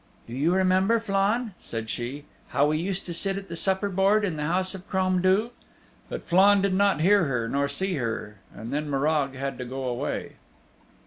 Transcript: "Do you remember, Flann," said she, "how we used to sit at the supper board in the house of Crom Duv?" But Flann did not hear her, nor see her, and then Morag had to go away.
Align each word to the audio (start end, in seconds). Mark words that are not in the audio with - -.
"Do 0.25 0.33
you 0.33 0.51
remember, 0.55 0.99
Flann," 0.99 1.53
said 1.59 1.87
she, 1.87 2.23
"how 2.47 2.65
we 2.69 2.79
used 2.79 3.05
to 3.05 3.13
sit 3.13 3.37
at 3.37 3.49
the 3.49 3.55
supper 3.55 3.87
board 3.87 4.25
in 4.25 4.35
the 4.35 4.47
house 4.47 4.73
of 4.73 4.89
Crom 4.89 5.21
Duv?" 5.21 5.51
But 6.09 6.25
Flann 6.25 6.59
did 6.63 6.73
not 6.73 7.01
hear 7.01 7.25
her, 7.25 7.47
nor 7.47 7.67
see 7.69 7.93
her, 7.97 8.37
and 8.51 8.73
then 8.73 8.89
Morag 8.89 9.35
had 9.35 9.59
to 9.59 9.63
go 9.65 9.83
away. 9.83 10.37